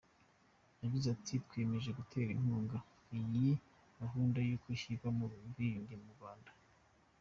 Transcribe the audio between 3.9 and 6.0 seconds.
gahunda kuko ishyigikira ubwiyunge